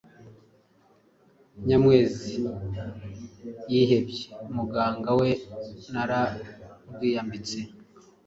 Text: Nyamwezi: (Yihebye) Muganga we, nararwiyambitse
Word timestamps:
Nyamwezi: 1.65 2.33
(Yihebye) 3.71 4.21
Muganga 4.55 5.11
we, 5.19 5.29
nararwiyambitse 5.91 7.59